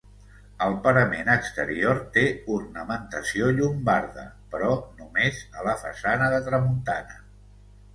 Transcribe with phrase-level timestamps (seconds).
[0.67, 2.23] Al parament exterior té
[2.57, 4.27] ornamentació llombarda
[4.57, 7.27] però només a la façana de tramuntana.